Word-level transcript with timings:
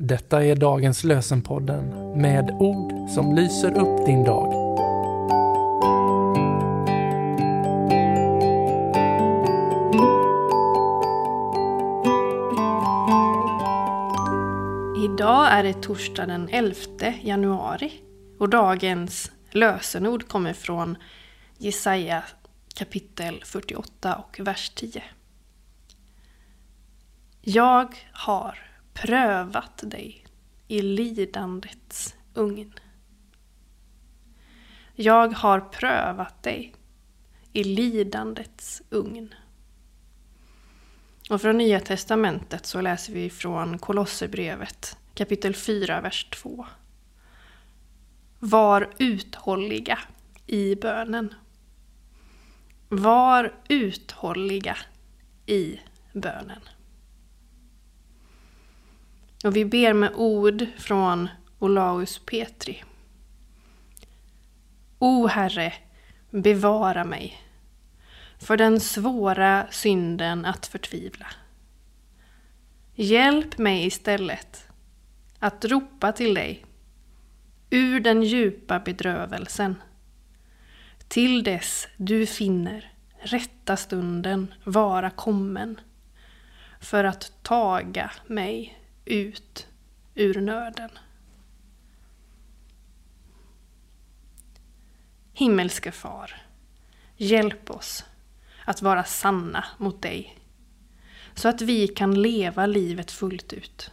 Detta 0.00 0.44
är 0.44 0.56
dagens 0.56 1.04
lösenpodden 1.04 2.12
med 2.20 2.50
ord 2.50 3.10
som 3.10 3.34
lyser 3.34 3.78
upp 3.78 4.06
din 4.06 4.24
dag. 4.24 4.52
Idag 15.04 15.52
är 15.52 15.62
det 15.62 15.82
torsdag 15.82 16.26
den 16.26 16.48
11 16.48 16.74
januari 17.22 17.92
och 18.38 18.48
dagens 18.48 19.30
lösenord 19.50 20.28
kommer 20.28 20.52
från 20.52 20.96
Jesaja 21.56 22.22
kapitel 22.74 23.42
48 23.44 24.14
och 24.14 24.40
vers 24.40 24.70
10. 24.74 25.02
Jag 27.42 28.04
har 28.12 28.67
prövat 29.02 29.82
dig 29.82 30.26
i 30.68 30.82
lidandets 30.82 32.14
ugn. 32.34 32.74
Jag 34.94 35.28
har 35.28 35.60
prövat 35.60 36.42
dig 36.42 36.74
i 37.52 37.64
lidandets 37.64 38.82
ugn. 38.90 39.34
Och 41.30 41.40
från 41.40 41.58
Nya 41.58 41.80
Testamentet 41.80 42.66
så 42.66 42.80
läser 42.80 43.12
vi 43.12 43.30
från 43.30 43.78
Kolosserbrevet 43.78 44.98
kapitel 45.14 45.54
4, 45.54 46.00
vers 46.00 46.24
2. 46.30 46.66
Var 48.38 48.90
uthålliga 48.98 49.98
i 50.46 50.74
bönen. 50.74 51.34
Var 52.88 53.54
uthålliga 53.68 54.76
i 55.46 55.80
bönen. 56.12 56.60
Och 59.44 59.56
vi 59.56 59.64
ber 59.64 59.92
med 59.92 60.12
ord 60.14 60.66
från 60.78 61.28
Olaus 61.58 62.18
Petri. 62.26 62.84
O 64.98 65.26
Herre, 65.26 65.72
bevara 66.30 67.04
mig 67.04 67.42
för 68.38 68.56
den 68.56 68.80
svåra 68.80 69.66
synden 69.70 70.44
att 70.44 70.66
förtvivla. 70.66 71.26
Hjälp 72.94 73.58
mig 73.58 73.86
istället 73.86 74.68
att 75.38 75.64
ropa 75.64 76.12
till 76.12 76.34
dig 76.34 76.64
ur 77.70 78.00
den 78.00 78.22
djupa 78.22 78.80
bedrövelsen 78.80 79.74
till 81.08 81.42
dess 81.42 81.88
du 81.96 82.26
finner 82.26 82.92
rätta 83.20 83.76
stunden 83.76 84.54
vara 84.64 85.10
kommen 85.10 85.80
för 86.80 87.04
att 87.04 87.32
taga 87.42 88.10
mig 88.26 88.78
ut 89.08 89.66
ur 90.14 90.40
nöden. 90.40 90.90
Himmelske 95.32 95.92
Far, 95.92 96.42
hjälp 97.16 97.70
oss 97.70 98.04
att 98.64 98.82
vara 98.82 99.04
sanna 99.04 99.64
mot 99.78 100.02
dig 100.02 100.38
så 101.34 101.48
att 101.48 101.62
vi 101.62 101.88
kan 101.88 102.22
leva 102.22 102.66
livet 102.66 103.10
fullt 103.10 103.52
ut. 103.52 103.90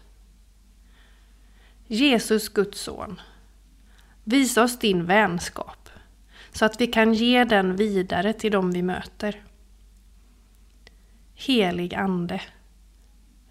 Jesus, 1.87 2.49
Guds 2.49 2.81
son, 2.81 3.21
visa 4.23 4.63
oss 4.63 4.79
din 4.79 5.05
vänskap 5.05 5.89
så 6.51 6.65
att 6.65 6.81
vi 6.81 6.87
kan 6.87 7.13
ge 7.13 7.43
den 7.43 7.75
vidare 7.75 8.33
till 8.33 8.51
dem 8.51 8.71
vi 8.71 8.81
möter. 8.81 9.43
Helig 11.33 11.95
Ande, 11.95 12.41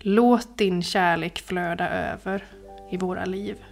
låt 0.06 0.58
din 0.58 0.82
kärlek 0.82 1.38
flöda 1.38 1.88
över 1.90 2.44
i 2.90 2.96
våra 2.96 3.24
liv 3.24 3.64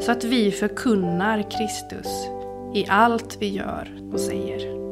så 0.00 0.12
att 0.12 0.24
vi 0.24 0.50
förkunnar 0.50 1.50
Kristus 1.50 2.06
i 2.74 2.86
allt 2.88 3.36
vi 3.40 3.48
gör 3.48 4.10
och 4.12 4.20
säger. 4.20 4.82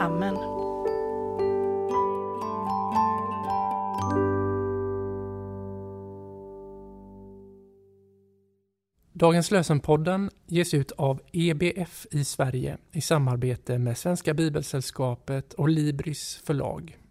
Amen. 0.00 0.36
Dagens 9.12 9.50
lösenpodden 9.50 10.30
ges 10.46 10.74
ut 10.74 10.92
av 10.92 11.20
EBF 11.32 12.06
i 12.10 12.24
Sverige 12.24 12.78
i 12.92 13.00
samarbete 13.00 13.78
med 13.78 13.98
Svenska 13.98 14.34
Bibelsällskapet 14.34 15.52
och 15.52 15.68
Libris 15.68 16.42
förlag. 16.44 17.01